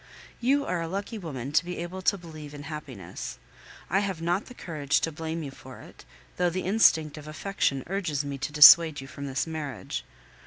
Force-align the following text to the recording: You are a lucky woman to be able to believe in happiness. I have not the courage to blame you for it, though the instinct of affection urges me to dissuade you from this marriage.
You 0.39 0.65
are 0.65 0.81
a 0.81 0.87
lucky 0.87 1.19
woman 1.19 1.51
to 1.51 1.63
be 1.63 1.77
able 1.77 2.01
to 2.01 2.17
believe 2.17 2.55
in 2.55 2.63
happiness. 2.63 3.37
I 3.87 3.99
have 3.99 4.19
not 4.19 4.47
the 4.47 4.55
courage 4.55 4.99
to 5.01 5.11
blame 5.11 5.43
you 5.43 5.51
for 5.51 5.79
it, 5.81 6.05
though 6.37 6.49
the 6.49 6.63
instinct 6.65 7.19
of 7.19 7.27
affection 7.27 7.83
urges 7.85 8.25
me 8.25 8.39
to 8.39 8.51
dissuade 8.51 8.99
you 8.99 9.05
from 9.05 9.27
this 9.27 9.45
marriage. 9.45 10.03